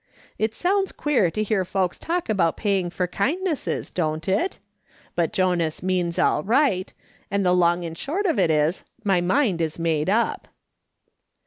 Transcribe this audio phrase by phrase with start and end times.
[0.39, 4.57] It sounds queer to hear folks talk about paying for kindnesses, don't it?
[5.13, 6.91] But Jonas means all right,
[7.29, 10.47] and the long and short of it is, my mind is made up.